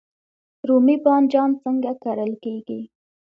رومی 0.67 0.95
بانجان 1.05 1.49
څنګه 1.63 1.91
کرل 2.03 2.31
کیږي؟ 2.43 2.81